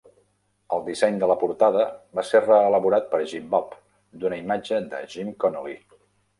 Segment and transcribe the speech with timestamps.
[0.77, 1.83] El disseny de la portada
[2.21, 3.79] va ser reelaborat per Jim Bob
[4.25, 5.81] d'una imatge de Jim Connolly.